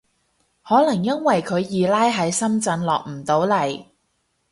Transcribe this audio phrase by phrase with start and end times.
[0.63, 3.85] 可能因為佢二奶喺深圳落唔到嚟